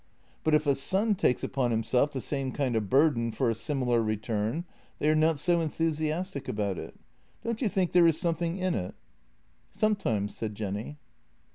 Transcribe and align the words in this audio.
But 0.43 0.55
if 0.55 0.65
a 0.65 0.73
son 0.73 1.13
takes 1.13 1.43
upon 1.43 1.69
himself 1.69 2.11
the 2.11 2.21
same 2.21 2.51
kind 2.53 2.75
of 2.75 2.89
burden 2.89 3.31
for 3.31 3.51
a 3.51 3.53
similar 3.53 4.01
return, 4.01 4.65
they 4.97 5.07
are 5.11 5.15
not 5.15 5.37
so 5.37 5.61
enthusiastic 5.61 6.47
about 6.47 6.79
it. 6.79 6.95
Don't 7.43 7.61
you 7.61 7.69
think 7.69 7.91
there 7.91 8.07
is 8.07 8.19
something 8.19 8.57
in 8.57 8.73
it? 8.73 8.95
""Sometimes," 9.83 10.35
said 10.35 10.55
Jenny. 10.55 10.97